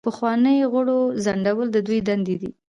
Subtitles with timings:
[0.01, 2.51] د پخوانیو غړو ځنډول د دوی دندې دي.